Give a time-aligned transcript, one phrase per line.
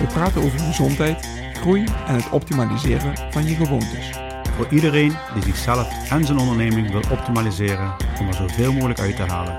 [0.00, 4.10] We praten over gezondheid, groei en het optimaliseren van je gewoontes.
[4.56, 9.22] Voor iedereen die zichzelf en zijn onderneming wil optimaliseren om er zoveel mogelijk uit te
[9.22, 9.58] halen.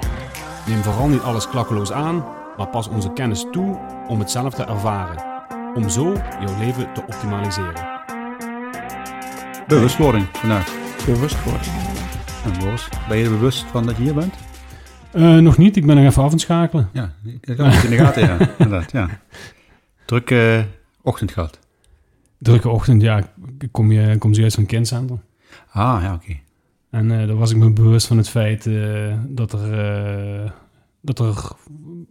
[0.68, 2.26] Neem vooral niet alles klakkeloos aan,
[2.58, 5.24] maar pas onze kennis toe om het zelf te ervaren.
[5.76, 7.90] Om zo jouw leven te optimaliseren.
[9.68, 10.72] Bewustwording vandaag.
[11.06, 11.68] Bewust worden.
[12.44, 14.34] En Boris, ben je er bewust van dat je hier bent?
[15.12, 16.90] Eh, nog niet, ik ben nog even af aan het schakelen.
[16.94, 18.38] Ja, ik heb het in de gaten, ja.
[18.58, 19.10] Inderdaad, ja.
[20.12, 20.66] Drukke
[21.02, 21.60] ochtend gehad.
[22.38, 23.18] Drukke ochtend, ja,
[23.60, 25.22] ik kom, je, kom zojuist van het kindcentrum.
[25.72, 26.38] Ah, ja, oké.
[26.90, 29.74] En eh daar was ik me bewust van het feit eh, dat, er,
[30.44, 30.52] eh,
[31.02, 31.52] dat er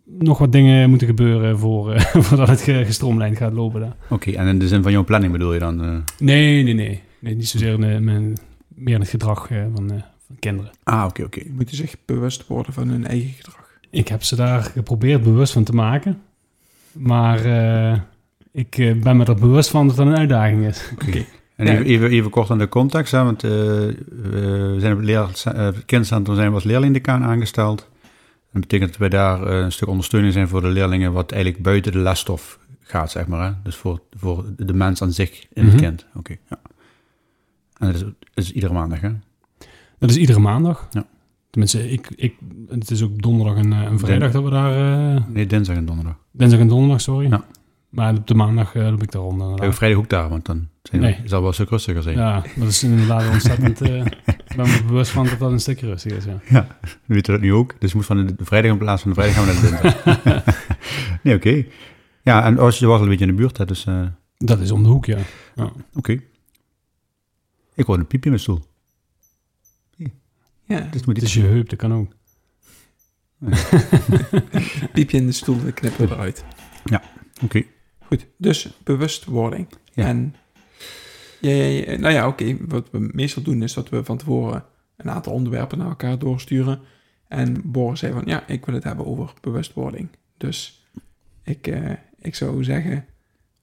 [0.05, 3.97] nog wat dingen moeten gebeuren voor, eh, voordat het ge- gestroomlijnd gaat lopen daar.
[4.09, 5.83] Oké, en in de zin van jouw planning bedoel je dan?
[5.85, 5.97] eh?
[6.19, 7.03] Nee, nee, nee.
[7.19, 8.35] nee niet zozeer in, de- mijn,
[8.69, 10.71] meer in het gedrag eh, van, eh, van kinderen.
[10.83, 11.41] Ah, oké, oké.
[11.43, 13.79] Die moeten zich bewust worden van hun eigen gedrag.
[13.91, 16.21] Ik heb ze daar geprobeerd bewust van te maken.
[16.93, 17.99] Maar eh,
[18.53, 20.91] ik eh, ben me er bewust van dat het een uitdaging is.
[20.93, 21.25] Oké.
[21.57, 21.73] En Ja.
[21.73, 25.83] even, even, even kort aan de context, hè, want eh, we zijn op het leer,
[25.87, 27.89] kindcentrum zijn we als leerlingdecaan aangesteld.
[28.53, 31.93] Dat betekent dat wij daar een stuk ondersteuning zijn voor de leerlingen wat eigenlijk buiten
[31.93, 33.47] de lesstof gaat, zeg maar.
[33.47, 33.53] Hè?
[33.63, 35.83] Dus voor, voor de mens aan zich in het Mhm.
[35.83, 36.07] kind.
[36.15, 36.59] Oké, ja.
[37.79, 39.11] En dat is, dat is iedere maandag, hè?
[39.99, 40.89] Dat is iedere maandag.
[40.91, 41.05] Ja.
[41.51, 42.35] Tenminste, ik, ik,
[42.69, 44.73] het is ook donderdag en, eh, en vrijdag dat we daar...
[45.17, 46.17] eh, Nee, dinsdag en donderdag.
[46.33, 47.29] dinsdag en donderdag, sorry.
[47.31, 47.45] Ja.
[47.89, 49.61] Maar op de maandag eh, loop ik daar rond.
[49.61, 49.73] Ja.
[49.73, 51.17] vrijdag ook daar, want dan zijn Nee.
[51.25, 52.17] zal wel een stuk rustiger zijn.
[52.17, 53.81] Ja, dat is inderdaad ontzettend...
[53.81, 56.67] eh, ik ben me bewust van dat dat een stukje rustig is, ja.
[56.81, 57.75] We weten dat nu ook.
[57.79, 60.21] Dus je moet van de, vrijdag in plaats van de vrijdag gaan we naar de
[60.23, 60.45] dinsdag.
[61.23, 61.65] nee, oké.
[62.23, 63.87] Ja, en als je was al een beetje in de buurt, hè, dus
[64.37, 65.19] Dat is om de hoek, ja.
[65.95, 66.21] oké.
[67.75, 68.61] Ik hoor een piepje in mijn stoel.
[70.71, 72.13] Ja, Dus moet je heup, dat kan ook.
[74.93, 76.45] piepje in de stoel, we knippen eruit.
[77.43, 77.63] Oké.
[77.99, 79.69] Goed, dus bewustwording.
[79.93, 80.07] Ja.
[80.07, 80.35] En
[81.41, 84.65] ja, ja, ja, nou ja, oké, wat we meestal doen is dat we van tevoren
[84.97, 86.81] een aantal onderwerpen naar elkaar doorsturen.
[87.29, 90.09] En Boris zei van, ja, ik wil het hebben over bewustwording.
[90.37, 90.87] Dus
[91.43, 93.07] ik, eh, ik zou zeggen,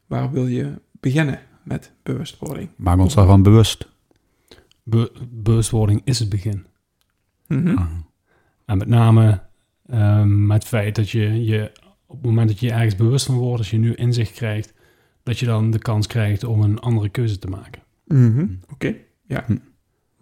[0.06, 2.69] waar wil je beginnen met bewustwording?
[2.75, 3.90] Maak ons daarvan bewust.
[4.84, 6.66] Be- bewustwording is het begin.
[7.47, 7.78] Mhm.
[7.78, 7.90] Ah.
[8.66, 9.41] En met name
[9.85, 11.72] ehm, met het feit dat je, je
[12.06, 14.74] op het moment dat je je ergens bewust van wordt, als je nu inzicht krijgt,
[15.24, 17.81] dat je dan de kans krijgt om een andere keuze te maken.
[18.06, 18.47] Mhm.
[18.72, 19.44] Oké, ja.
[19.46, 19.58] Hm.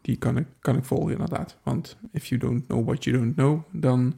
[0.01, 1.59] Die kan ik, kan ik volgen inderdaad.
[1.63, 4.13] Want if you don't know what you don't know, dan...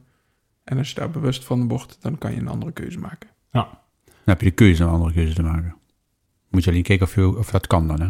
[0.64, 3.30] En als je daar bewust van wordt, dan kan je een andere keuze maken.
[4.06, 5.76] Dan heb je de keuze om een andere keuze te maken.
[6.50, 8.10] Moet je alleen kijken of, je, of dat kan dan, hè?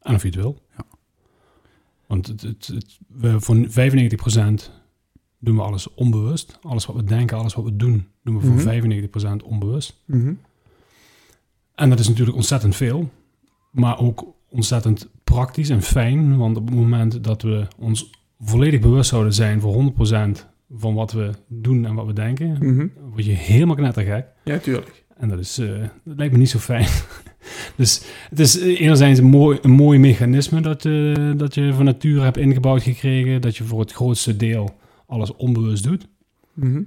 [0.00, 0.65] En of je het wil.
[2.06, 4.70] Want het, het, het, we, voor 95%
[5.38, 6.58] doen we alles onbewust.
[6.62, 9.38] Alles wat we denken, alles wat we doen, doen we voor Mhm.
[9.40, 10.02] 95% onbewust.
[11.74, 13.10] En dat is natuurlijk ontzettend veel,
[13.70, 16.36] maar ook ontzettend praktisch en fijn.
[16.36, 21.12] Want op het moment dat we ons volledig bewust zouden zijn voor 100% van wat
[21.12, 22.86] we doen en wat we denken, Mhm.
[23.10, 24.26] word je helemaal knettergek.
[24.44, 25.04] Ja, tuurlijk.
[25.16, 26.86] En dat, is, eh, dat lijkt me niet zo fijn.
[27.76, 31.84] dus het is eh, enerzijds een mooi, een mooi mechanisme dat, eh, dat je van
[31.84, 34.76] nature hebt ingebouwd gekregen, dat je voor het grootste deel
[35.06, 36.06] alles onbewust doet.
[36.54, 36.82] Mhm.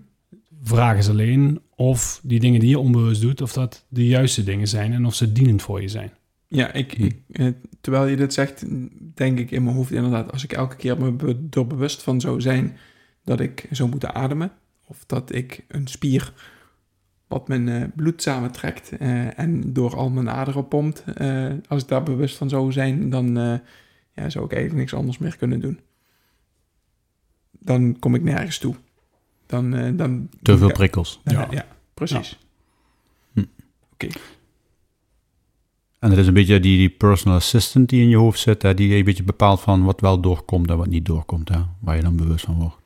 [0.64, 4.68] Vraag is alleen of die dingen die je onbewust doet, of dat de juiste dingen
[4.68, 6.12] zijn en of ze dienend voor je zijn.
[6.48, 7.48] Ja, ik, ik, eh,
[7.82, 8.66] terwijl je dit zegt,
[9.14, 12.42] denk ik in mijn hoofd inderdaad, als ik elke keer me er bewust van zou
[12.42, 12.78] zijn
[13.24, 14.52] dat ik zou moeten ademen,
[14.86, 16.34] of dat ik een spier
[17.30, 21.88] wat mijn eh, bloed samentrekt eh, en door al mijn aderen pompt, eh, als ik
[21.88, 23.54] daar bewust van zou zijn, dan eh,
[24.16, 25.80] ja, zou ik eigenlijk niks anders meer kunnen doen.
[27.60, 28.76] Dan kom ik nergens toe.
[29.46, 31.22] Dan, dan, Te veel ja, prikkels.
[31.24, 31.48] ja, Ja.
[31.52, 32.38] ja, precies.
[36.00, 38.74] En dat is een beetje die, die personal assistant die in je hoofd zit, hè,
[38.74, 42.02] die een beetje bepaalt van wat wel doorkomt en wat niet doorkomt, hè, waar je
[42.02, 42.79] dan bewust van wordt.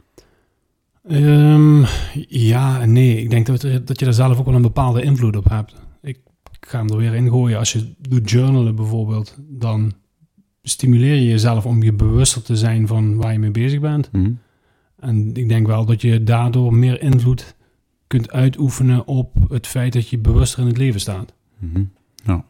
[1.04, 1.84] Ehm,
[2.28, 3.22] ja en nee.
[3.22, 5.76] Ik denk dat, dat je daar zelf ook wel een bepaalde invloed op hebt.
[6.02, 6.20] Ik,
[6.60, 7.58] ga hem er weer in gooien.
[7.58, 9.94] Als je doet journalen bijvoorbeeld, dan
[10.62, 14.12] stimuleer je jezelf om je bewuster te zijn van waar je mee bezig bent.
[14.12, 14.32] Mhm.
[15.00, 17.56] En ik denk wel dat je daardoor meer invloed
[18.08, 21.34] kunt uitoefenen op het feit dat je bewuster in het leven staat.
[22.26, 22.46] Ja.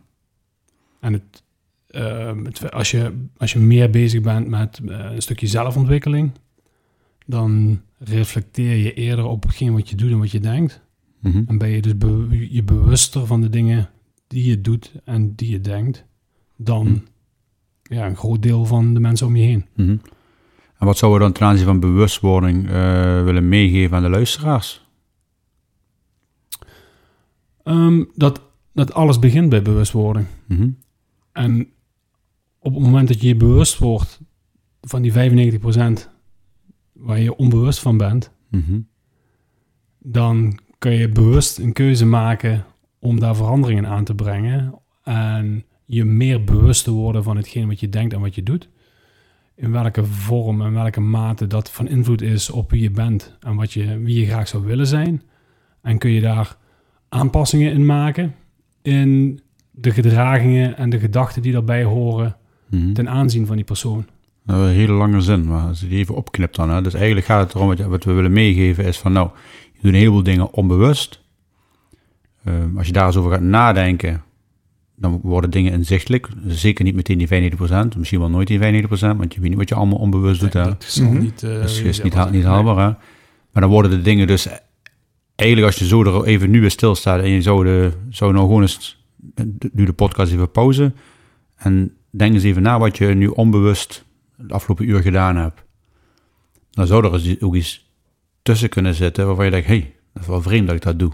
[0.99, 1.43] En het,
[1.87, 6.31] ehm, het, als, je, als je meer bezig bent met eh, een stukje zelfontwikkeling,
[7.25, 10.81] dan reflecteer je eerder op hetgeen wat je doet en wat je denkt.
[11.19, 11.43] Mhm.
[11.47, 13.89] En ben je dus be- je bewuster van de dingen
[14.27, 16.05] die je doet en die je denkt,
[16.57, 17.93] dan Hm.
[17.93, 19.65] ja, een groot deel van de mensen om je heen.
[19.75, 19.97] Mhm.
[20.77, 24.81] En wat zouden we dan ten aanzien van bewustwording eh, willen meegeven aan de luisteraars?
[27.63, 28.41] Ehm, dat,
[28.73, 30.25] dat alles begint bij bewustwording.
[30.47, 30.69] Mhm.
[31.31, 31.67] En
[32.59, 34.19] op het moment dat je je bewust wordt
[34.81, 36.09] van die 95%
[36.93, 38.79] waar je onbewust van bent, Mhm.
[39.99, 42.65] dan kun je bewust een keuze maken
[42.99, 47.79] om daar veranderingen aan te brengen en je meer bewust te worden van hetgeen wat
[47.79, 48.69] je denkt en wat je doet.
[49.55, 53.55] In welke vorm en welke mate dat van invloed is op wie je bent en
[53.55, 55.21] wat je, wie je graag zou willen zijn.
[55.81, 56.57] En kun je daar
[57.09, 58.35] aanpassingen in maken
[58.81, 59.39] in
[59.71, 62.35] de gedragingen en de gedachten die daarbij horen
[62.69, 62.93] Mhm.
[62.93, 64.05] ten aanzien van die persoon.
[64.45, 66.69] Nou, een hele lange zin, maar als je die even opknipt dan.
[66.69, 66.81] Hè.
[66.81, 69.29] Dus eigenlijk gaat het erom, wat, je- wat we willen meegeven is van nou,
[69.73, 71.21] je doet een heleboel dingen onbewust.
[72.45, 74.23] Ehm, als je daar eens over gaat nadenken,
[74.95, 76.27] dan worden dingen inzichtelijk.
[76.47, 79.69] Zeker niet meteen die 95%, misschien wel nooit die 95%, want je weet niet wat
[79.69, 80.53] je allemaal onbewust doet.
[80.53, 80.63] Hè.
[80.63, 81.21] Dat is nog Mhm.
[81.21, 82.51] niet, eh, Dat is, is niet, haal- niet Nee.
[82.51, 82.93] haalbaar, hè.
[83.51, 84.47] Maar dan worden de dingen dus...
[85.35, 88.45] Eigenlijk als je zo er even nu weer stilstaat en je zou, de, zou nou
[88.45, 89.05] gewoon eens...
[89.73, 90.93] Nu de podcast even pauze.
[91.55, 94.05] En denk eens even na wat je nu onbewust
[94.37, 95.63] de afgelopen uur gedaan hebt.
[96.69, 97.91] Dan zou er eens ook iets
[98.41, 99.67] tussen kunnen zitten waarvan je denkt...
[99.67, 101.11] Hé, hey, dat is wel vreemd dat ik dat doe.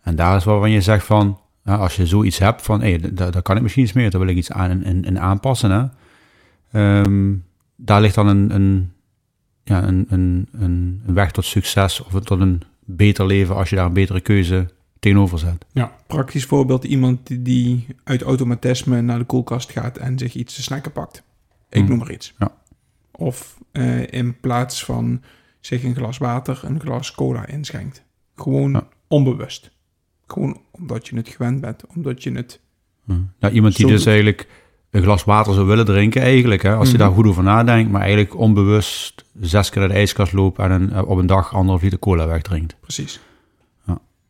[0.00, 1.40] En daar is waarvan je zegt van...
[1.64, 2.80] ja, als je zoiets hebt van...
[2.80, 4.10] Hé, hey, daar, kan ik misschien iets meer.
[4.10, 5.86] Daar wil ik iets aan in aanpassen, hè.
[6.72, 7.34] Ehm,
[7.76, 8.54] daar ligt dan een...
[8.54, 8.92] een
[9.64, 13.86] ja, een, een, een, weg tot succes of tot een beter leven als je daar
[13.86, 14.68] een betere keuze
[14.98, 15.64] tegenover zet.
[16.06, 20.92] Praktisch voorbeeld, iemand die uit automatisme naar de koelkast gaat en zich iets te snacken
[20.92, 21.22] pakt.
[21.72, 21.88] Ik Hmm.
[21.88, 22.34] noem maar iets.
[22.38, 22.52] Ja.
[23.12, 25.22] Of eh, in plaats van
[25.60, 28.04] zich een glas water een glas cola inschenkt.
[28.36, 28.86] Gewoon Ja.
[29.08, 29.70] onbewust.
[30.26, 32.60] Gewoon omdat je het gewend bent, omdat je het...
[33.40, 34.48] Nou, iemand die dus eigenlijk
[34.90, 37.02] een glas water zou willen drinken eigenlijk, hè, als je Mhm.
[37.04, 40.92] daar goed over nadenkt, maar eigenlijk onbewust zes keer naar de ijskast loopt en een,
[40.92, 42.76] eh, op een dag anderhalf liter cola wegdrinkt.
[42.80, 43.20] Precies.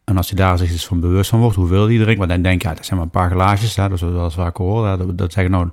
[0.04, 2.42] En als je daar zich eens van bewust van wordt, hoeveel die drinkt, want dan
[2.42, 4.96] denk je, ja, dat zijn maar een paar glaasjes, hè, dat is wel hoor, hè,
[4.96, 5.68] dat, dat zeggen nou,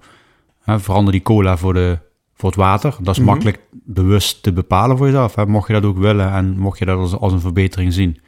[0.69, 1.98] hè, verander die cola voor, de,
[2.36, 2.95] voor het water.
[3.01, 3.30] Dat is Mhm.
[3.30, 5.36] makkelijk bewust te bepalen voor jezelf.
[5.36, 5.45] Hè.
[5.45, 8.19] Mocht je dat ook willen en mocht je dat als, als een verbetering zien,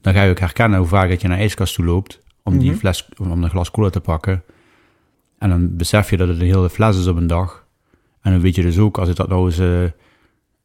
[0.00, 2.58] dan ga je ook herkennen hoe vaak dat je naar de ijskast toe loopt om
[2.58, 2.78] die Mhm.
[2.78, 4.42] fles, om een glas cola te pakken.
[5.38, 7.64] En dan besef je dat het een hele fles is op een dag.
[8.22, 9.82] En dan weet je dus ook, als je dat nou eens eh,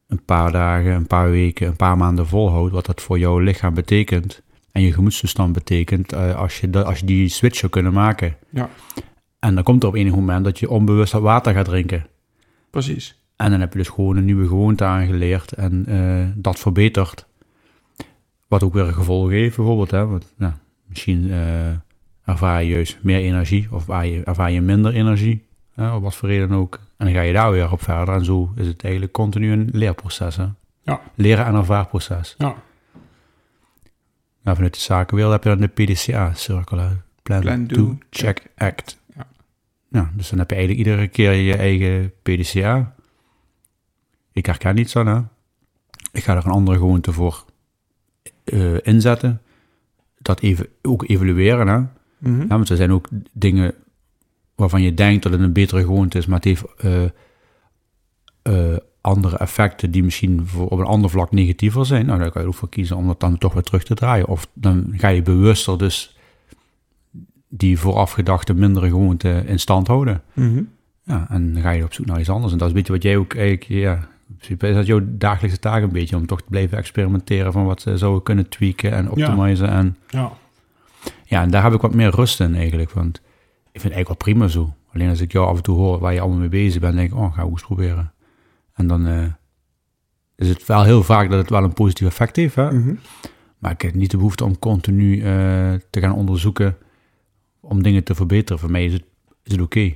[0.08, 3.74] een paar dagen, een paar weken, een paar maanden volhoudt, wat dat voor jouw lichaam
[3.74, 7.92] betekent en je gemoedstoestand betekent, eh, als, je dat, als je die switch zou kunnen
[7.92, 8.36] maken.
[8.50, 8.68] Ja.
[9.38, 12.06] En dan komt er op enig moment dat je onbewust dat water gaat drinken.
[12.70, 13.20] Precies.
[13.36, 17.26] En dan heb je dus gewoon een nieuwe gewoonte aangeleerd en eh, dat verbetert.
[18.46, 19.90] Wat ook weer een gevolg heeft bijvoorbeeld.
[19.90, 20.06] Hè?
[20.06, 20.52] Want, nou,
[20.86, 21.68] misschien eh,
[22.24, 25.44] ervaar je juist meer energie of ervaar je, minder energie.
[25.72, 26.80] Hè, op wat voor reden ook.
[26.96, 28.14] En dan ga je daar weer op verder.
[28.14, 30.36] En zo is het eigenlijk continu een leerproces.
[30.36, 30.46] Hè?
[30.82, 31.00] Ja.
[31.14, 32.34] Leren- en ervaarproces.
[32.38, 32.54] Ja.
[34.42, 36.78] Nou, vanuit de zakenwereld heb je dan de PDCA-cirkel.
[37.22, 38.98] Plan, Plan, do, do, check, act.
[39.96, 40.10] Ja.
[40.14, 42.94] Dus dan heb je eigenlijk iedere keer je eigen PDCA.
[44.32, 45.20] Ik herken niets aan, hè.
[46.12, 47.44] Ik ga er een andere gewoonte voor
[48.44, 49.40] eh, inzetten.
[50.18, 51.78] Dat even, ook evalueren, hè.
[52.18, 52.40] Mhm.
[52.40, 53.74] Ja, want er zijn ook dingen
[54.54, 57.04] waarvan je denkt dat het een betere gewoonte is, maar het heeft eh,
[58.42, 62.06] eh, andere effecten die misschien voor, op een ander vlak negatiever zijn.
[62.06, 64.28] Nou, daar kan je ook voor kiezen om dat dan toch weer terug te draaien.
[64.28, 66.15] Of dan ga je bewuster dus
[67.48, 70.22] die voorafgedachte mindere gewoonte in stand houden.
[70.32, 70.62] Mhm.
[71.02, 72.52] Ja, en dan ga je op zoek naar iets anders.
[72.52, 73.94] En dat is een beetje wat jij ook eigenlijk, ja,
[74.28, 77.64] in principe is dat jouw dagelijkse taak een beetje, om toch te blijven experimenteren van
[77.64, 79.68] wat ze zouden kunnen tweaken en optimizen.
[79.68, 80.32] En Ja.
[81.24, 82.92] ja, en daar heb ik wat meer rust in eigenlijk.
[82.92, 84.74] Want ik vind het eigenlijk wel prima zo.
[84.92, 87.10] Alleen als ik jou af en toe hoor waar je allemaal mee bezig bent, denk
[87.10, 88.12] ik, oh, ga ik eens proberen.
[88.74, 89.24] En dan eh,
[90.36, 92.54] is het wel heel vaak dat het wel een positief effect heeft.
[92.54, 92.72] Hè?
[92.72, 92.94] Mhm.
[93.58, 95.24] Maar ik heb niet de behoefte om continu eh,
[95.90, 96.76] te gaan onderzoeken
[97.68, 98.58] om dingen te verbeteren.
[98.60, 99.04] Voor mij is het,
[99.42, 99.94] is het oké.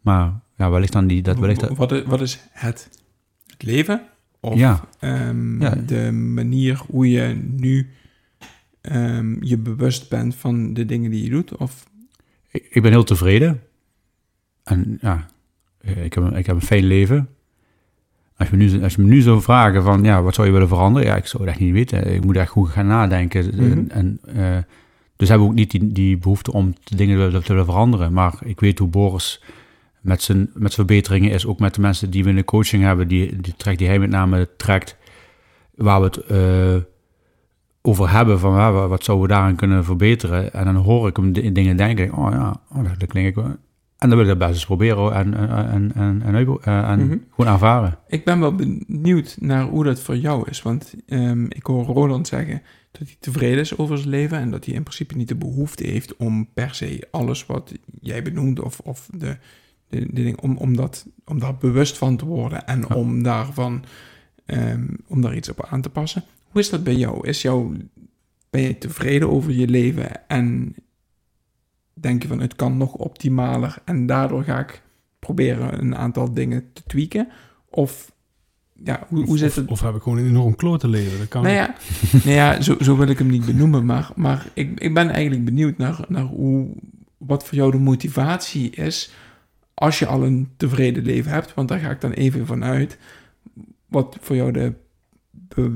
[0.00, 2.88] Maar ja, wellicht dan die, dat wellicht dat, Wat, is, wat is het?
[3.46, 4.02] Het leven?
[4.40, 4.80] Of Ja.
[4.98, 5.70] ehm, Ja.
[5.74, 7.90] de manier hoe je nu
[8.80, 11.56] ehm, je bewust bent van de dingen die je doet?
[11.56, 11.86] Of
[12.50, 13.60] ik, ik ben heel tevreden.
[14.64, 15.26] En ja,
[15.80, 17.28] eh, ik heb, een- ik heb een fijn leven.
[18.36, 20.52] Als je, me nu, als je me nu zou vragen van, ja, wat zou je
[20.52, 21.08] willen veranderen?
[21.08, 22.14] Ja, ik zou het echt niet weten.
[22.14, 23.46] Ik moet echt goed gaan nadenken.
[23.54, 23.62] Mhm.
[23.62, 24.58] En, en, eh,
[25.22, 28.12] Dus hebben we ook niet die, die behoefte om dingen te, willen veranderen.
[28.12, 29.42] Maar ik weet hoe Boris
[30.00, 32.82] met zijn, met zijn verbeteringen is, ook met de mensen die we in de coaching
[32.82, 34.96] hebben, die, die trekt die hij met name trekt,
[35.74, 36.88] waar we het eh,
[37.82, 40.52] over hebben van wat zouden we daarin kunnen verbeteren.
[40.52, 43.56] En dan hoor ik hem di- dingen denken, oh ja, oh, dat, dat klinkt wel.
[44.02, 47.16] En dan wil ik dat best eens proberen en, en, en, en, en, en Mhm.
[47.30, 47.98] gewoon ervaren.
[48.08, 50.62] Ik ben wel benieuwd naar hoe dat voor jou is.
[50.62, 54.38] Want ehm, ik hoor Roland zeggen dat hij tevreden is over zijn leven.
[54.38, 58.22] En dat hij in principe niet de behoefte heeft om per se alles wat jij
[58.22, 58.60] benoemt.
[58.60, 59.36] Of, of de,
[59.88, 62.66] de, de ding, om, om, dat, om daar bewust van te worden.
[62.66, 62.94] En Ja.
[62.94, 63.84] om daarvan
[64.46, 66.24] ehm, om daar iets op aan te passen.
[66.50, 67.26] Hoe is dat bij jou?
[67.28, 67.76] Is jou
[68.50, 70.28] ben je tevreden over je leven?
[70.28, 70.74] En
[72.02, 73.76] denk je van het kan nog optimaler.
[73.84, 74.82] En daardoor ga ik
[75.18, 77.28] proberen een aantal dingen te tweaken.
[77.70, 78.12] Of
[78.84, 79.68] ja, hoe, hoe zit het?
[79.68, 81.18] Of heb ik gewoon een enorm klote leven?
[81.18, 81.74] Dat kan Nou ja,
[82.24, 85.44] nou ja zo, zo wil ik hem niet benoemen, maar, maar ik, ik ben eigenlijk
[85.44, 86.68] benieuwd naar, naar hoe,
[87.16, 89.12] wat voor jou de motivatie is
[89.74, 92.98] als je al een tevreden leven hebt, want daar ga ik dan even vanuit.
[93.86, 94.74] Wat voor jou de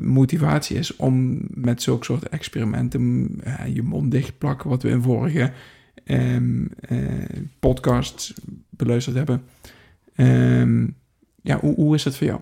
[0.02, 5.02] motivatie is om met zulke soort experimenten eh, je mond dicht plakken, wat we in
[5.02, 5.52] vorige
[6.06, 8.34] ehm, eh, podcasts
[8.70, 9.42] beluisterd hebben.
[10.14, 10.86] Ehm,
[11.42, 12.40] ja, hoe, hoe is het voor jou?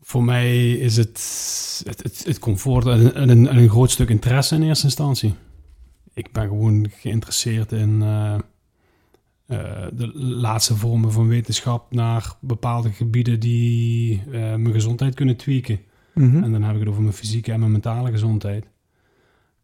[0.00, 1.18] Voor mij is het
[1.86, 5.34] het, het, het comfort en, en een, en een groot stuk interesse in eerste instantie.
[6.14, 8.34] Ik ben gewoon geïnteresseerd in eh,
[9.46, 15.80] eh, de laatste vormen van wetenschap naar bepaalde gebieden die mijn gezondheid kunnen tweaken.
[16.14, 16.42] Mhm.
[16.42, 18.66] En dan heb ik het over mijn fysieke en mijn mentale gezondheid.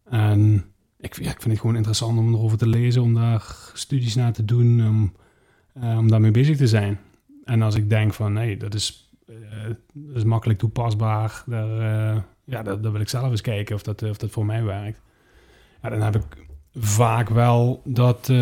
[0.04, 0.64] En
[1.00, 4.44] ik, ik vind het gewoon interessant om erover te lezen, om daar studies naar te
[4.44, 5.12] doen, om,
[5.72, 6.98] eh, om daarmee bezig te zijn.
[7.44, 9.34] En als ik denk van, nee, dat is, eh,
[9.92, 14.02] dat is makkelijk toepasbaar, daar, eh, ja, dat wil ik zelf eens kijken of dat,
[14.02, 15.00] of dat voor mij werkt.
[15.82, 18.32] Ja, dan heb ik vaak wel dat,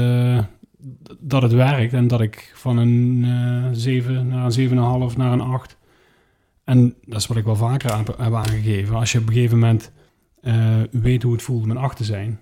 [1.18, 5.40] dat het werkt en dat ik van een eh 7 naar een 7,5 naar een
[5.40, 5.76] 8
[6.64, 8.94] en dat is wat ik wel vaker heb aangegeven.
[8.94, 9.92] Als je op een gegeven moment
[10.42, 12.40] eh, weet hoe het voelt om een 8 te zijn,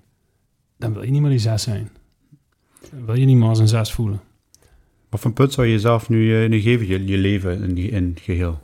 [0.79, 1.91] dan wil je niet meer die 6 zijn.
[2.91, 4.21] Dan wil je niet meer als een 6 voelen.
[5.09, 8.09] Wat voor punt zou je jezelf nu, eh, nu geven, je, je leven in, in
[8.09, 8.61] het geheel?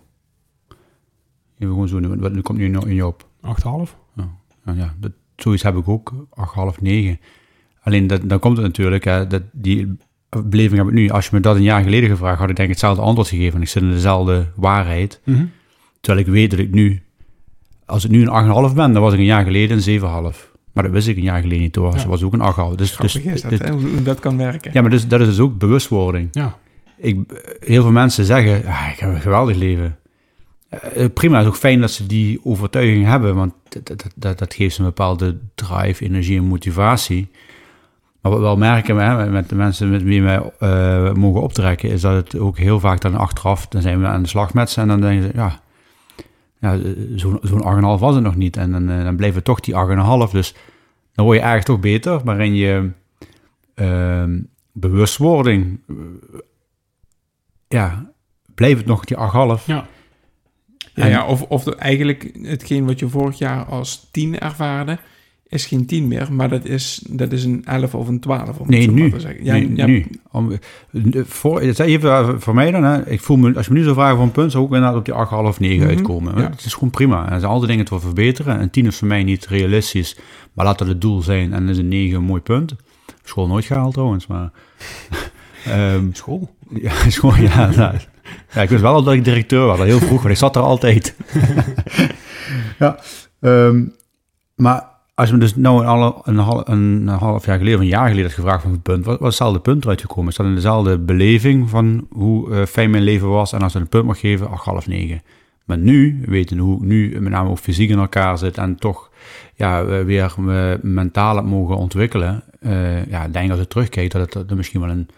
[1.59, 3.28] Even gewoon zo, nu- wat nu komt nu in je op?
[3.40, 3.97] 8,5?
[4.64, 6.26] Nou ja, dat, zoiets heb ik ook,
[6.75, 7.21] 8,5, 9.
[7.81, 9.97] Alleen dat, dan komt het natuurlijk, hè, dat die
[10.28, 11.09] beleving heb ik nu.
[11.11, 13.55] Als je me dat een jaar geleden gevraagd had, ik denk ik hetzelfde antwoord gegeven.
[13.55, 15.21] En ik zit in dezelfde waarheid.
[16.00, 17.02] Terwijl ik weet dat ik nu,
[17.87, 20.00] als ik nu een 8,5 ben, dan was ik een jaar geleden een
[20.33, 20.55] 7,5.
[20.73, 22.09] Maar dat wist ik een jaar geleden niet, toen was, Ja.
[22.09, 22.75] was ook een 8,5.
[22.75, 23.69] Dus, dus, is dat, dit-?
[23.69, 24.71] Hoe, dat kan werken.
[24.75, 26.28] ja, maar dus, dat is dus ook bewustwording.
[26.33, 26.57] Ja.
[26.97, 27.19] Ik,
[27.61, 29.97] heel veel mensen zeggen, ah, ik heb een geweldig leven.
[30.69, 34.38] Eh, prima, het is ook fijn dat ze die overtuiging hebben, want dat, dat, dat,
[34.38, 37.28] dat geeft ze een bepaalde drive, energie en motivatie.
[38.21, 41.90] Maar wat we wel merken hè, met de mensen met wie wij eh, mogen optrekken,
[41.90, 44.71] is dat het ook heel vaak dan achteraf, dan zijn we aan de slag met
[44.71, 45.61] ze en dan denken ze, ja,
[46.66, 48.56] ja eh, zo'n zo'n 8,5 was het nog niet.
[48.56, 50.32] En dan, eh, dan blijven we toch die 8,5.
[50.32, 50.54] Dus
[51.12, 52.90] dan word je eigenlijk toch beter, waarin je
[53.75, 54.40] ehm,
[54.73, 55.94] bewustwording, eh,
[57.68, 58.11] ja,
[58.54, 59.66] blijft het nog die 8,5.
[59.66, 59.87] Ja.
[60.94, 64.99] Ja, ja, of, of eigenlijk hetgeen wat je vorig jaar als 10 ervaarde,
[65.49, 68.59] is geen 10 meer, maar dat is, dat is een 11 of een 12.
[68.59, 69.00] Om Nee, het zo nu.
[69.00, 69.45] maar te zeggen.
[69.45, 70.07] Ja, nee, ja, nu.
[70.31, 70.53] Om,
[71.26, 74.17] voor, even voor mij dan, hè, ik voel me, als je me nu zou vragen
[74.17, 75.15] voor een punt, zou ik inderdaad op die
[75.55, 76.38] 8,5, 9 Mhm, uitkomen.
[76.38, 76.50] ja.
[76.50, 77.33] Het is gewoon prima.
[77.33, 78.61] Er zijn altijd dingen te verbeteren.
[78.61, 80.17] Een 10 is voor mij niet realistisch,
[80.53, 81.53] maar laat dat het doel zijn.
[81.53, 82.75] En is een 9 een mooi punt.
[83.23, 84.50] School nooit gehaald trouwens, maar...
[85.67, 86.55] Ehm, School.
[86.75, 87.97] ja, school, ja, nou,
[88.55, 88.62] ja.
[88.62, 90.62] Ik wist wel al dat ik directeur was, al heel vroeg, want ik zat er
[90.62, 91.17] altijd.
[92.79, 92.99] ja,
[93.41, 93.85] ehm,
[94.55, 94.85] maar
[95.16, 98.06] als je dus nou een, alle- een, hal- een half jaar geleden, of een jaar
[98.08, 100.30] geleden had gevraagd van het punt, wat was hetzelfde punt eruit gekomen?
[100.30, 103.52] Is dat in dezelfde beleving van hoe eh, fijn mijn leven was?
[103.52, 105.23] En als je een punt mag geven, ach, half negen.
[105.64, 109.11] Maar nu, weten hoe nu met name ook fysiek in elkaar zit en toch
[109.54, 114.35] ja, eh, weer me mentaal heb mogen ontwikkelen, eh, ja, denk als ik terugkijk dat
[114.35, 115.08] het er misschien wel een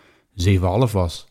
[0.86, 1.27] 7,5 was.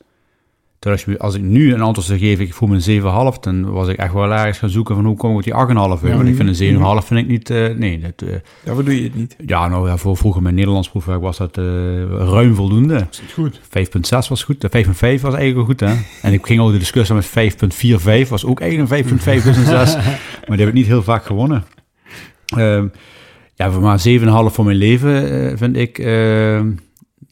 [0.79, 3.01] Terwijl als, ik nu een antwoord zou geven, ik voel me een
[3.33, 5.53] 7,5, dan was ik echt wel ergens gaan zoeken van hoe kom ik op die
[5.53, 6.01] 8,5 uit.
[6.01, 6.99] Ja, Want ik vind een mhm.
[7.01, 9.35] 7,5 vind ik niet, eh, nee, dat, eh, Daarvoor doe je het niet.
[9.45, 11.63] ja, nou ja, voor vroeger mijn Nederlands proefwerk was dat eh,
[12.09, 12.93] ruim voldoende.
[12.93, 13.59] Dat is goed.
[13.69, 15.93] 5,6 was goed, de 5,5 was eigenlijk wel goed hè.
[16.27, 19.65] En ik ging ook de discussie met 5,45, was ook eigenlijk een 5,5 dus een
[19.65, 19.95] 6.
[19.95, 21.65] Maar die heb ik niet heel vaak gewonnen.
[22.45, 22.87] Ehm,
[23.55, 26.69] ja, maar 7,5 voor mijn leven vind ik, ehm,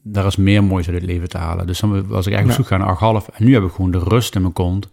[0.08, 1.68] daar is meer moois uit het leven te halen.
[1.68, 3.36] Dus dan was ik eigenlijk op zoek naar 8,5.
[3.36, 4.88] En nu heb ik gewoon de rust in mijn kont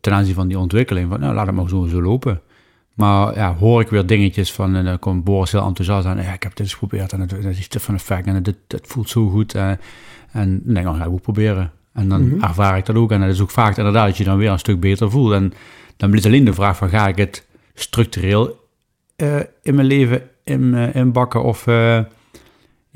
[0.00, 1.08] ten aanzien van die ontwikkeling.
[1.10, 2.40] Van, nou, laat het maar zo, zo lopen.
[2.94, 6.22] Maar ja, hoor ik weer dingetjes van, en dan komt Boris heel enthousiast aan.
[6.22, 8.86] Ja, ik heb dit eens geprobeerd en het, is dit van effect en dit, het
[8.86, 9.54] voelt zo goed.
[9.54, 9.70] eh,
[10.32, 11.70] en dan denk ik, oh, ga ik ook proberen.
[11.92, 12.44] En dan Mhm.
[12.44, 13.12] ervaar ik dat ook.
[13.12, 15.32] En dat is ook vaak inderdaad dat je dan weer een stuk beter voelt.
[15.32, 15.52] En
[15.96, 18.66] dan is alleen de vraag van, ga ik het structureel
[19.16, 21.42] eh, in mijn leven in, eh, inbakken?
[21.44, 22.00] Of eh,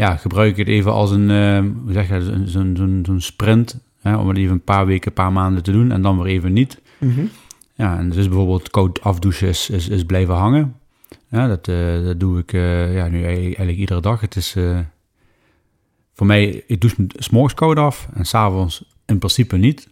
[0.02, 3.78] ja, gebruik ik het even als een, eh, hoe zeg je, zo'n zo'n zo'n sprint.
[4.00, 6.32] Hè, om het even een paar weken, een paar maanden te doen en dan weer
[6.32, 6.80] even niet.
[6.98, 7.24] Mhm.
[7.74, 10.74] Ja, en dus bijvoorbeeld koud afdouchen is, is, is blijven hangen.
[11.28, 14.20] Ja, dat, eh, dat doe ik eh, ja, nu eigenlijk, eigenlijk iedere dag.
[14.20, 14.78] Het is eh,
[16.12, 19.88] voor mij, ik douche s morgens koud af en s'avonds in principe niet.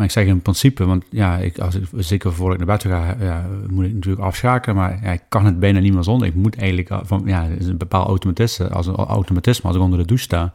[0.00, 2.86] Maar ik zeg in principe, want ja, ik, als ik, zeker voordat ik naar bed
[2.92, 4.76] ga, ja, moet ik natuurlijk afschakelen.
[4.76, 6.26] Maar ja, ik kan het bijna niet meer zonder.
[6.28, 8.68] Ik moet eigenlijk, al- van, ja, het is een bepaald automatisme.
[8.68, 10.52] Als een automatisme, als ik onder de douche sta,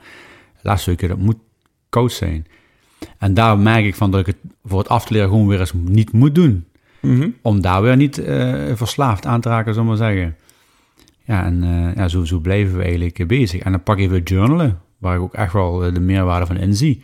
[0.61, 1.35] laatste stukje, dat moet
[1.89, 2.45] koud zijn.
[3.17, 5.59] En daar merk ik van dat ik het voor het af te leren gewoon weer
[5.59, 6.65] eens niet moet doen
[7.01, 7.29] Mhm.
[7.41, 10.35] om daar weer niet eh, verslaafd aan te raken, zullen maar zeggen.
[11.23, 13.61] Ja, en eh, ja, zo, zo blijven we eigenlijk eh, bezig.
[13.61, 16.57] En dan pak ik even journalen, waar ik ook echt wel eh, de meerwaarde van
[16.57, 17.03] inzie.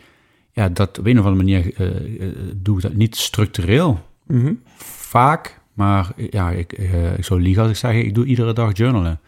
[0.52, 4.00] Ja, dat op een of andere manier eh, eh, doe ik dat niet structureel.
[4.26, 4.52] Mhm.
[4.76, 8.52] Vaak, maar eh, ja, ik, eh, ik zou liegen als ik zeg, ik doe iedere
[8.52, 9.20] dag journalen.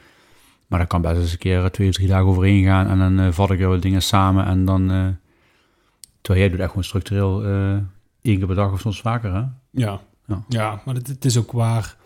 [0.66, 3.20] Maar dat kan best eens een keer twee of drie dagen overheen gaan en dan
[3.20, 4.86] eh, vat ik er wel dingen samen en dan...
[6.20, 7.44] terwijl jij doet echt gewoon structureel
[8.22, 9.42] één keer per dag of soms vaker, hè?
[9.70, 10.44] Ja, Ja.
[10.48, 10.82] ja.
[10.84, 11.96] maar het, het is ook waar,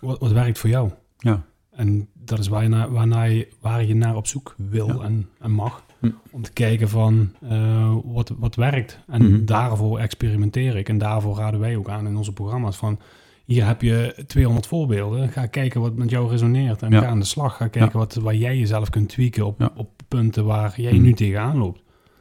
[0.00, 0.90] wat, wat werkt voor jou.
[1.18, 1.42] Ja.
[1.72, 5.00] En dat is waar je naar, je, waar je naar op zoek wil Ja.
[5.04, 5.82] en, en mag.
[6.06, 6.34] Hm.
[6.36, 8.98] Om te kijken van eh, wat, wat werkt.
[9.08, 9.44] En Mhm.
[9.44, 10.88] daarvoor experimenteer ik.
[10.88, 12.98] En daarvoor raden wij ook aan in onze programma's van...
[13.44, 15.28] Hier heb je 200 voorbeelden.
[15.28, 16.82] Ga kijken wat met jou resoneert.
[16.82, 17.00] En Ja.
[17.00, 17.56] ga aan de slag.
[17.56, 19.70] Ga kijken wat, waar jij jezelf kunt tweaken op, Ja.
[19.74, 21.02] op punten waar jij Mhm.
[21.02, 21.80] nu tegenaan loopt.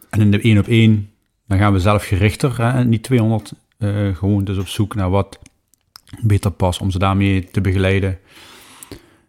[0.09, 1.09] En in de één op één,
[1.47, 5.09] dan gaan we zelf gerichter, hè, en niet 200 eh gewoon dus op zoek naar
[5.09, 5.39] wat
[6.21, 8.17] beter past om ze daarmee te begeleiden.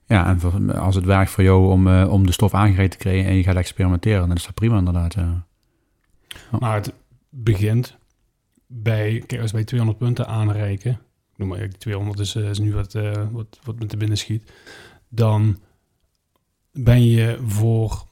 [0.07, 3.31] Ja, en als het werkt voor jou om, eh, om de stof aangereikt te krijgen
[3.31, 5.17] en je gaat experimenteren, dan is dat prima inderdaad.
[6.61, 6.93] Maar het
[7.29, 7.97] begint
[8.67, 10.93] bij, kijk, als wij 200 punten aanreiken,
[11.33, 13.97] ik noem maar, die 200 is, eh, is nu wat, eh, wat, wat me te
[13.97, 14.53] binnen schiet,
[15.09, 15.59] dan
[16.73, 18.07] ben je voor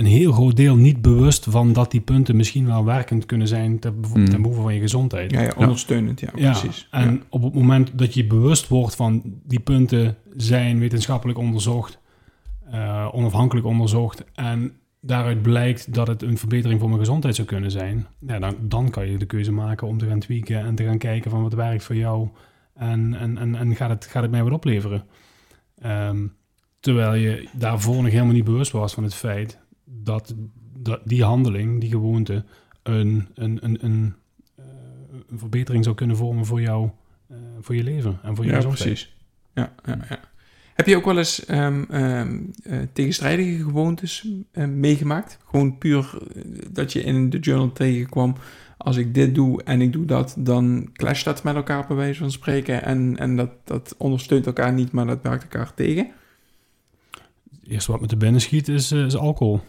[0.00, 3.78] een heel groot deel niet bewust van dat die punten misschien wel werkend kunnen zijn
[3.78, 4.28] ten, bevo- Mm.
[4.28, 5.30] ten behoeve van je gezondheid.
[5.30, 6.88] Ja, ja, ondersteunend, ja, Ja, precies.
[6.90, 7.18] en Ja.
[7.28, 11.98] op het moment dat je bewust wordt van die punten zijn wetenschappelijk onderzocht,
[12.70, 17.70] eh, onafhankelijk onderzocht en daaruit blijkt dat het een verbetering voor mijn gezondheid zou kunnen
[17.70, 20.84] zijn, ja, dan, dan kan je de keuze maken om te gaan tweaken en te
[20.84, 22.28] gaan kijken van wat werkt voor jou
[22.74, 25.02] en, en, en, en gaat, het, gaat het mij wat opleveren.
[25.78, 26.26] Ehm,
[26.80, 29.58] terwijl je daarvoor nog helemaal niet bewust was van het feit
[30.02, 30.34] dat,
[30.78, 32.44] dat die handeling, die gewoonte,
[32.82, 34.14] een, een, een, een,
[34.56, 34.64] eh,
[35.28, 36.90] een verbetering zou kunnen vormen voor jou,
[37.26, 38.88] eh, voor je leven en voor je Ja, gezondheid.
[38.88, 39.16] precies.
[39.54, 40.20] Ja, ja, ja.
[40.74, 44.28] Heb je ook wel eens ehm, ehm, eh, tegenstrijdige gewoontes
[44.68, 45.38] meegemaakt?
[45.44, 46.18] Gewoon puur
[46.70, 48.34] dat je in de journal tegenkwam...
[48.76, 52.20] als ik dit doe en ik doe dat, dan clasht dat met elkaar bij wijze
[52.20, 52.82] van spreken...
[52.82, 56.10] en, en dat, dat ondersteunt elkaar niet, maar dat werkt elkaar tegen?
[57.70, 59.60] Het eerste wat me te binnen schiet is, eh, is alcohol.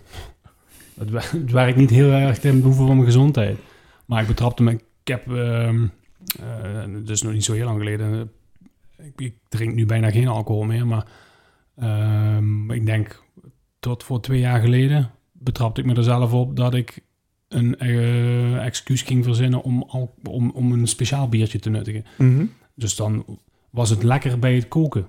[0.94, 3.60] Het, het werkt niet heel erg ten behoeve van mijn gezondheid.
[4.06, 4.72] Maar ik betrapte me...
[4.72, 5.32] Ik heb...
[5.32, 5.88] ehm
[6.40, 8.32] eh, dus nog niet zo heel lang geleden...
[8.98, 11.06] ik, ik drink nu bijna geen alcohol meer, maar...
[11.76, 13.24] ehm, ik denk
[13.80, 17.00] tot voor twee jaar geleden betrapte ik me er zelf op dat ik
[17.48, 22.06] een eh, excuus ging verzinnen om, al, om, om een speciaal biertje te nuttigen.
[22.18, 22.46] Mhm.
[22.76, 25.06] Dus dan was het lekker bij het koken.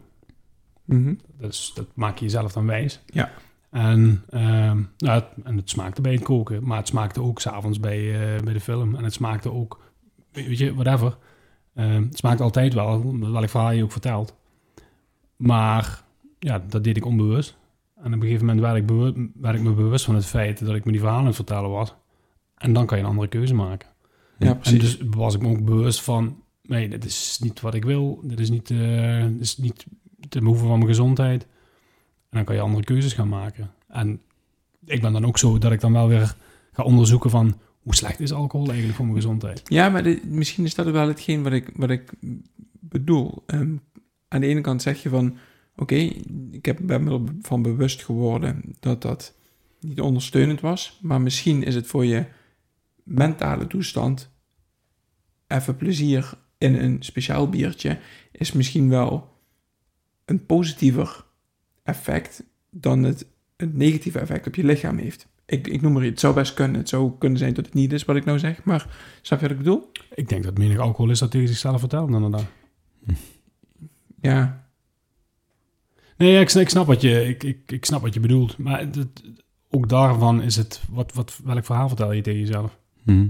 [0.85, 1.15] Mhm.
[1.39, 3.01] Dat, is, dat maak je jezelf dan wijs.
[3.07, 3.31] Ja.
[3.71, 7.81] En, ehm, nou, het, en het smaakte bij het koken, maar het smaakte ook s'avonds
[7.81, 7.99] bij,
[8.37, 8.95] eh, bij de film.
[8.95, 9.81] En het smaakte ook,
[10.33, 11.17] weet je, whatever.
[11.75, 14.37] Ehm, het smaakt altijd wel, welk verhaal je ook vertelt.
[15.37, 16.03] Maar
[16.39, 17.57] ja, dat deed ik onbewust.
[17.97, 20.65] En op een gegeven moment werd ik, bewu- werd ik me bewust van het feit
[20.67, 21.95] dat ik me die verhalen aan het vertellen was.
[22.57, 23.89] En dan kan je een andere keuze maken.
[24.39, 24.81] Ja, En precies.
[24.99, 28.21] dus was ik me ook bewust van, nee, dit is niet wat ik wil.
[28.25, 29.87] Dit is niet, eh, dit is niet
[30.33, 31.43] ten behoeve van mijn gezondheid.
[31.43, 33.71] En dan kan je andere keuzes gaan maken.
[33.89, 34.21] En
[34.85, 36.37] ik ben dan ook zo dat ik dan wel weer
[36.73, 37.59] ga onderzoeken van...
[37.83, 39.63] hoe slecht is alcohol eigenlijk voor mijn gezondheid?
[39.65, 42.13] Ja, maar misschien is dat wel hetgeen wat ik, wat ik
[42.81, 43.43] bedoel.
[43.47, 43.77] Ehm,
[44.29, 45.37] aan de ene kant zeg je van...
[45.77, 45.95] Oké,
[46.51, 49.35] ik heb, ben me ervan bewust geworden dat dat
[49.81, 50.99] niet ondersteunend was.
[51.03, 52.25] Maar misschien is het voor je
[53.03, 54.31] mentale toestand...
[55.47, 57.99] even plezier in een speciaal biertje...
[58.33, 59.32] is misschien wel
[60.25, 61.25] een positiever
[61.83, 62.45] effect...
[62.71, 65.27] dan het een negatief effect op je lichaam heeft.
[65.47, 66.11] Ik, ik noem maar iets.
[66.11, 66.77] Het zou best kunnen.
[66.81, 68.97] Het zou kunnen zijn dat het niet is wat ik nou zeg, maar...
[69.23, 69.91] Snap je wat ik bedoel?
[70.15, 72.47] Ik denk dat menig alcoholist dat tegen zichzelf vertelt inderdaad.
[74.21, 74.67] Ja.
[76.17, 78.59] Nee, ja, ik, snap- ik, snap wat je, ik, ik, ik snap wat je bedoelt.
[78.59, 79.23] Maar het,
[79.71, 80.83] ook daarvan is het...
[80.91, 82.79] Wat, wat, welk verhaal vertel je tegen jezelf?
[83.05, 83.27] Mhm.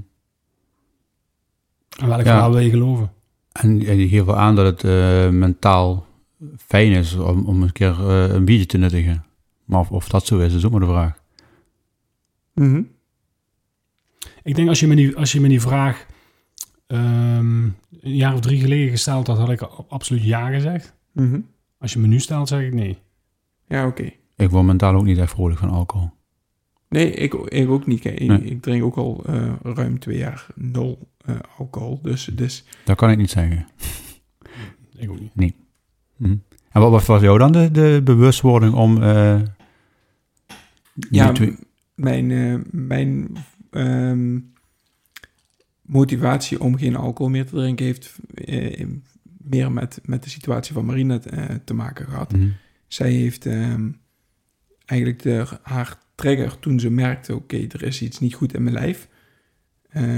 [1.99, 2.25] En welk Ja.
[2.25, 3.13] verhaal wil je geloven?
[3.53, 6.07] En en je geeft wel aan dat het eh, mentaal
[6.67, 9.25] fijn is om, om een keer eh, een biertje te nuttigen.
[9.65, 11.23] Maar of, of dat zo is, is ook maar de vraag.
[12.55, 12.83] Mhm.
[14.43, 16.07] Ik denk als je me die, als je me die vraag
[16.87, 17.65] ehm,
[18.01, 20.95] een jaar of drie geleden gesteld had, had ik absoluut ja gezegd.
[21.13, 21.41] Mhm.
[21.79, 22.99] Als je me nu stelt, zeg ik nee.
[23.69, 24.11] Ja, oké.
[24.37, 26.11] Ik word mentaal ook niet echt vrolijk van alcohol.
[26.89, 28.05] Nee, ik, ik ook niet.
[28.05, 28.45] Ik, Nee.
[28.45, 31.99] ik drink ook al eh, ruim twee jaar nul eh, alcohol.
[32.03, 33.67] Dus, dus Dat kan ik niet zeggen.
[34.97, 35.55] Ik ook niet.
[36.23, 36.37] Mhm.
[36.71, 39.03] En wat was voor jou dan de, de bewustwording om...
[39.03, 39.41] eh,
[41.11, 41.33] ja,
[41.95, 43.37] mijn, eh, mijn
[43.71, 44.39] ehm,
[45.83, 48.87] motivatie om geen alcohol meer te drinken heeft eh,
[49.23, 51.19] meer met, met de situatie van Marina
[51.65, 52.33] te maken gehad.
[52.33, 52.49] Mhm.
[52.87, 53.91] Zij heeft ehm,
[54.85, 58.75] eigenlijk de, haar trigger toen ze merkte, oké, er is iets niet goed in mijn
[58.75, 59.09] lijf,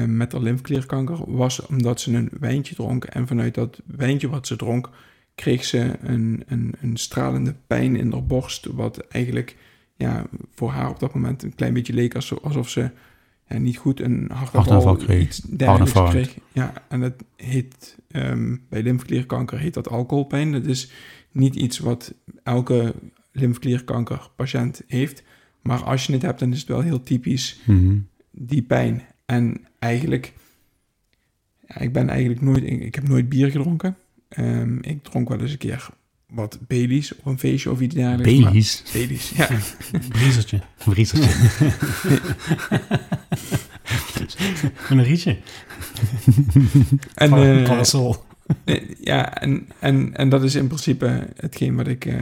[0.07, 3.05] met haar lymfeklierkanker, was omdat ze een wijntje dronk.
[3.05, 4.91] En vanuit dat wijntje wat ze dronk,
[5.35, 9.57] kreeg ze een, een, een stralende pijn in haar borst, wat eigenlijk
[9.97, 12.91] ja, voor haar op dat moment een klein beetje leek alsof, alsof ze
[13.49, 15.23] ja, niet goed een hartaanval, kreeg.
[15.23, 16.33] iets dergelijks Hartinfarct.
[16.33, 16.45] kreeg.
[16.53, 20.53] Ja, en dat heet, ehm, bij lymfeklierkanker heet dat alcoholpijn.
[20.53, 20.91] Dat is
[21.33, 22.95] niet iets wat elke
[23.33, 25.23] lymfeklierkankerpatiënt heeft.
[25.63, 27.97] Maar als je het hebt, dan is het wel heel typisch Mhm.
[28.31, 29.03] die pijn.
[29.27, 30.33] En eigenlijk,
[31.67, 33.97] ja, ik ben eigenlijk nooit, ik, ik heb nooit bier gedronken.
[34.29, 35.89] Ehm, ik dronk wel eens een keer
[36.29, 38.33] wat Baileys op een feestje of iets dergelijks.
[38.33, 38.83] maar- Baileys.
[38.93, 39.49] Baileys, ja.
[40.09, 40.61] Briezertje.
[44.91, 45.37] Een rietje.
[47.15, 48.17] En, eh, parasol.
[49.01, 52.17] Ja, en, en, en dat is in principe hetgeen wat ik, eh,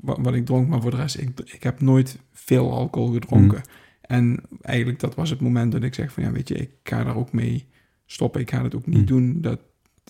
[0.00, 0.68] wat, wat ik dronk.
[0.68, 3.58] Maar voor de rest, ik, ik heb nooit veel alcohol gedronken.
[3.58, 3.72] Mm.
[4.02, 7.04] En eigenlijk dat was het moment dat ik zeg van ja, weet je, ik ga
[7.04, 7.66] daar ook mee
[8.06, 8.40] stoppen.
[8.40, 9.06] Ik ga het ook niet Mm.
[9.06, 9.40] doen.
[9.40, 9.60] Dat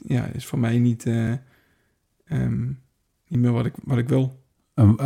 [0.07, 1.33] ja, is voor mij niet, eh,
[2.25, 2.67] ehm,
[3.29, 4.41] niet meer wat ik, wat ik wil.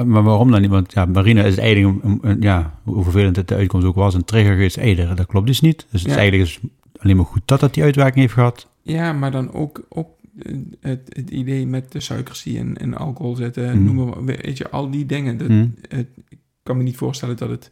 [0.05, 0.71] Maar waarom dan niet?
[0.71, 4.53] Want ja, Marina is eigenlijk, ja, hoe vervelend het de uitkomst ook was, een trigger
[4.53, 4.77] geweest.
[4.77, 5.87] Hey, dat klopt dus niet.
[5.91, 6.61] Dus het is eigenlijk is
[6.99, 8.69] alleen maar goed dat dat die uitwerking heeft gehad.
[8.83, 12.95] Ja, maar dan ook, ook eh, het, het idee met de suikers die in, in
[12.97, 13.79] alcohol zitten.
[13.79, 13.85] Mm.
[13.85, 15.39] Noem maar, weet je, al die dingen.
[15.39, 15.69] Dat, Mhm.
[15.89, 17.71] het, ik kan me niet voorstellen dat het,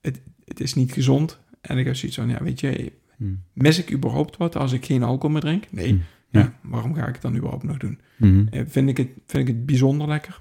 [0.00, 0.20] het...
[0.44, 1.38] Het is niet gezond.
[1.60, 2.92] En ik heb zoiets van, ja, weet je...
[3.16, 3.32] Mhm.
[3.52, 5.64] Mis ik überhaupt wat als ik geen alcohol meer drink?
[5.70, 6.00] Nee.
[6.32, 7.98] Ja, waarom ga ik het dan überhaupt nog doen?
[8.16, 8.44] Mhm.
[8.50, 10.40] Eh, Vind ik, het, vind ik het bijzonder lekker?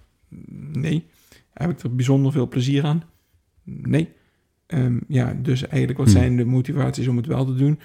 [0.74, 1.06] Nee.
[1.54, 3.04] Heb ik er bijzonder veel plezier aan?
[3.64, 4.10] Nee.
[4.68, 6.18] Ehm, ja, dus eigenlijk wat Hmm.
[6.22, 7.80] zijn de motivaties om het wel te doen?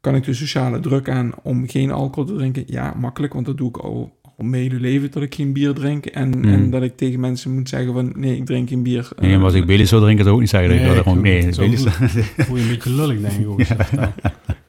[0.00, 2.62] Kan ik de sociale druk aan om geen alcohol te drinken?
[2.66, 5.72] Ja, makkelijk, want dat doe ik al, al mijn hele leven dat ik geen bier
[5.72, 6.06] drink.
[6.06, 6.44] En, Hmm.
[6.44, 9.08] en dat ik tegen mensen moet zeggen van nee, ik drink geen bier.
[9.20, 10.70] Nee, maar als ik Baileys zou drinken, zou ik ook niet zeggen.
[10.70, 13.60] dat ik dat gewoon, nee, je een beetje lullig, denk ik ook.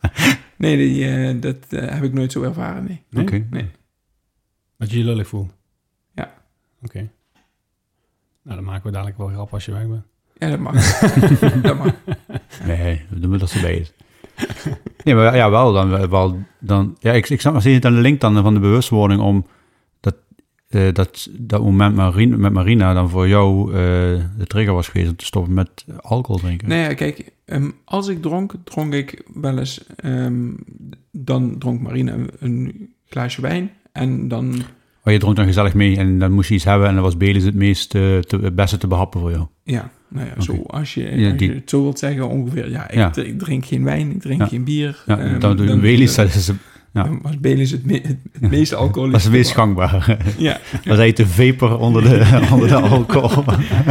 [0.61, 3.03] Nee, die, eh, dat eh, heb ik nooit zo ervaren, nee.
[3.09, 3.23] Nee?
[3.23, 3.47] Oké.
[3.49, 3.69] Nee.
[4.77, 5.53] Dat je je lullig voelt?
[6.13, 6.33] Ja.
[6.83, 7.09] Oké.
[8.43, 10.03] Nou, dan maken we dadelijk wel grap als je weg bent.
[10.37, 10.99] Ja, dat mag.
[11.61, 11.93] dat mag.
[12.65, 13.93] Nee, we doen het als erbij is.
[15.03, 16.09] Nee, maar ja, wel dan.
[16.09, 18.59] Wel, dan ja, ik, ik snap nog steeds niet aan de link dan van de
[18.59, 19.45] bewustwording om dat,
[20.75, 23.75] eh, dat, dat moment Marina, met Marina dan voor jou eh,
[24.37, 26.67] de trigger was geweest om te stoppen met alcohol drinken.
[26.69, 29.85] Nee, ja, kijk, ehm, als ik dronk, dronk ik wel eens...
[29.95, 30.49] ehm,
[31.11, 33.71] dan dronk Marina een, glaasje wijn.
[33.91, 34.61] En dan...
[35.03, 37.17] Maar je dronk dan gezellig mee en dan moest je iets hebben en dan was
[37.17, 39.45] Baileys het meest, eh, te, het beste te behappen voor jou.
[39.63, 42.69] Ja, nou ja, zo als, je, Ja, als die- je het zo wilt zeggen ongeveer.
[42.69, 43.15] Ja, ik, Ja.
[43.15, 45.03] ik drink geen wijn, ik drink geen bier.
[45.05, 46.51] Ja, Ehm, dan doe je Baileys, dat is,
[46.93, 47.03] ja.
[47.03, 49.27] dan was Baileys het, me- het, dat is alcoholische.
[49.27, 50.17] het meest gangbaar.
[50.37, 53.43] Ja, zei je te vapor onder de, onder de alcohol.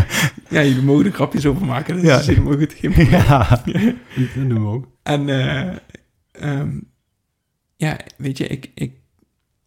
[0.50, 1.94] ja, jullie mogen er grapjes over maken.
[1.94, 2.18] Dat Ja.
[2.18, 2.72] is helemaal goed.
[2.72, 3.62] Geen ja.
[4.34, 4.88] Dat doen we ook.
[5.02, 5.76] En eh,
[6.32, 6.70] ehm,
[7.76, 8.92] ja, weet je, ik, ik,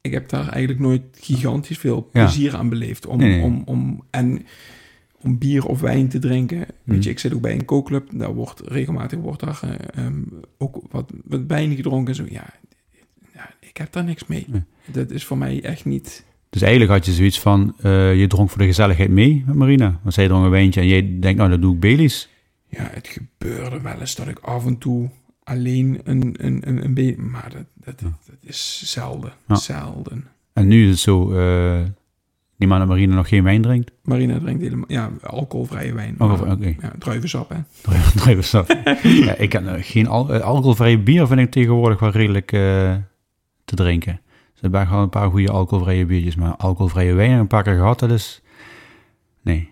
[0.01, 2.23] ik heb daar eigenlijk nooit gigantisch veel Ja.
[2.23, 3.05] plezier aan beleefd.
[3.05, 3.41] Om, Nee, nee.
[3.43, 4.45] Om, om, en
[5.21, 6.57] om bier of wijn te drinken.
[6.57, 7.01] Weet Hmm.
[7.01, 8.09] je, ik zit ook bij een kookclub.
[8.13, 10.21] Daar wordt regelmatig wordt daar, eh, ehm,
[10.57, 12.15] ook wat, wat wijn gedronken.
[12.15, 12.45] Zo, ja,
[13.33, 14.45] ja, ik heb daar niks mee.
[14.47, 14.61] Nee.
[14.85, 16.25] Dat is voor mij echt niet...
[16.49, 19.99] Dus eigenlijk had je zoiets van, eh, je dronk voor de gezelligheid mee met Marina.
[20.01, 22.29] Want zij dronk een wijntje en jij denkt, nou, dat doe ik Baileys.
[22.67, 25.09] Ja, het gebeurde wel eens dat ik af en toe
[25.43, 27.21] alleen een, een, een, een beetje...
[27.21, 28.17] Maar dat, dat, Ja.
[28.25, 29.33] dat is zelden.
[29.47, 29.55] Ja.
[29.55, 30.27] Zelden.
[30.53, 31.81] En nu is het zo, eh
[32.57, 33.91] die man dat Marina nog geen wijn drinkt.
[34.03, 34.85] Marina drinkt helemaal...
[34.91, 36.15] Ja, alcoholvrije wijn.
[36.81, 37.57] Ja, druivensap, hè.
[38.21, 38.77] Druivensap.
[39.03, 42.51] ja, ik heb eh, geen al, alcoholvrije bier vind ik tegenwoordig wel redelijk
[43.75, 44.21] te drinken.
[44.53, 46.35] Dus ik ben gewoon een paar goede alcoholvrije biertjes.
[46.35, 48.41] Maar alcoholvrije wijn ik een paar keer gehad, dat is...
[49.41, 49.71] Nee.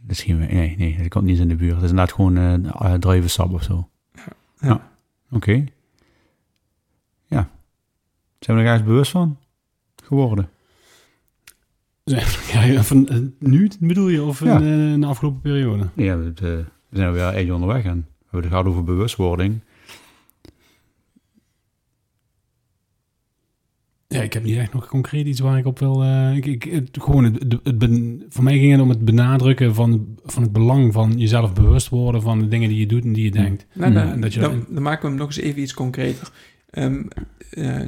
[0.00, 1.74] Dat is geen, nee, nee, dat komt niet in de buurt.
[1.74, 3.88] Het is inderdaad gewoon uh, druivensap of zo.
[4.14, 4.22] Ja.
[4.60, 4.90] ja.
[5.30, 5.64] Oké.
[7.26, 7.50] Ja.
[8.38, 9.38] Zijn we er ergens bewust van
[10.04, 10.48] geworden?
[12.52, 14.58] Ja, van uh, nu bedoel je, of Ja.
[14.58, 15.88] in, eh, in de afgelopen periode?
[15.94, 19.60] Ja, we, eh, zijn weer een eindje onderweg en we hebben het gehad over bewustwording.
[24.18, 26.02] Ja, ik heb niet echt nog concreet iets waar ik op wil.
[26.02, 29.04] eh, ik, ik, het, gewoon het, het, het ben- voor mij ging het om het
[29.04, 33.04] benadrukken van, van het belang van jezelf bewust worden van de dingen die je doet
[33.04, 33.66] en die je denkt.
[33.74, 36.30] Nou, dan, En dat je dan, dan maken we hem nog eens even iets concreter.
[36.70, 37.02] Ehm,
[37.50, 37.80] eh,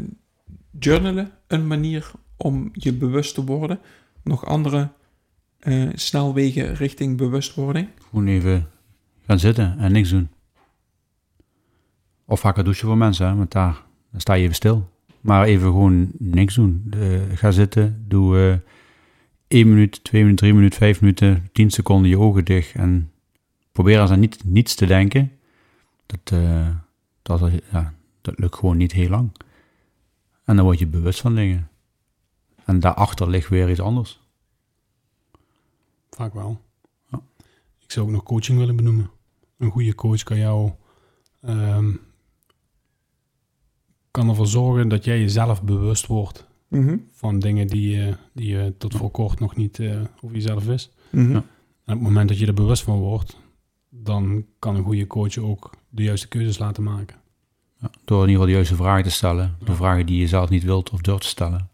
[0.78, 3.78] journalen, een manier om je bewust te worden.
[4.24, 4.88] Nog andere
[5.58, 7.88] eh, snelwegen richting bewustwording.
[8.10, 8.66] Gewoon even
[9.26, 10.28] gaan zitten en niks doen.
[12.26, 14.88] Of vaker douchen voor mensen, hè, want daar, daar sta je even stil.
[15.20, 16.92] Maar even gewoon niks doen.
[17.34, 18.70] Ga zitten, doe eh
[19.50, 22.74] 1 minuut, 2 minuten, 3 minuten, 5 minuten, 10 seconden je ogen dicht.
[22.74, 23.12] En
[23.72, 25.32] probeer eens aan niet, niets te denken.
[26.06, 26.68] Dat, eh,
[27.22, 29.32] dat, ja, dat lukt gewoon niet heel lang.
[30.44, 31.70] En dan word je bewust van dingen.
[32.64, 34.20] En daarachter ligt weer iets anders.
[36.10, 36.60] Vaak wel.
[37.06, 37.20] Ja.
[37.78, 39.10] Ik zou ook nog coaching willen benoemen.
[39.58, 40.70] Een goede coach kan jou.
[41.40, 41.92] ehm,
[44.10, 46.96] kan ervoor zorgen dat jij jezelf bewust wordt Mhm.
[47.12, 50.94] van dingen die, je die je tot voor kort nog niet eh, over jezelf wist.
[51.10, 51.30] Mhm.
[51.30, 51.36] Ja.
[51.84, 53.36] En op het moment dat je er bewust van wordt,
[53.88, 57.16] dan kan een goede coach ook de juiste keuzes laten maken.
[57.80, 59.56] Ja, door in ieder geval de juiste vragen te stellen.
[59.58, 59.74] De Ja.
[59.74, 61.68] vragen die je zelf niet wilt of durft te stellen.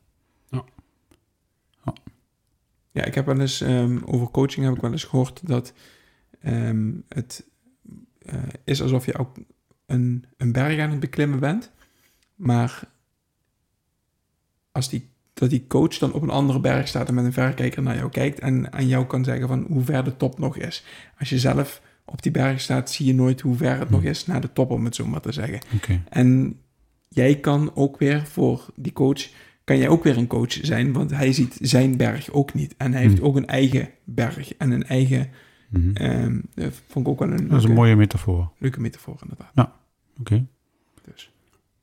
[2.93, 5.73] Ja, ik heb wel eens ehm, over coaching heb ik wel eens gehoord dat
[6.41, 7.47] ehm, het
[8.19, 9.37] eh, is alsof je ook
[9.87, 11.73] een, een berg aan het beklimmen bent.
[12.37, 12.83] Maar
[14.73, 17.83] als die, dat die coach dan op een andere berg staat en met een verrekijker
[17.83, 20.85] naar jou kijkt en aan jou kan zeggen van hoe ver de top nog is.
[21.19, 24.27] Als je zelf op die berg staat, zie je nooit hoe ver het nog is
[24.27, 25.61] naar de top, om het zo maar te zeggen.
[25.75, 26.03] Oké.
[26.09, 26.61] En
[27.09, 29.29] jij kan ook weer voor die coach,
[29.65, 32.75] kan jij ook weer een coach zijn, want hij ziet zijn berg ook niet.
[32.77, 33.27] En hij heeft Hmm.
[33.27, 35.31] ook een eigen berg en een eigen,
[35.69, 35.91] Mhm.
[35.97, 38.51] ehm dat vond ik ook wel een Dat is een mooie metafoor.
[38.59, 39.71] leuke metafoor inderdaad.
[40.21, 40.35] Oké.
[40.35, 40.43] Dus,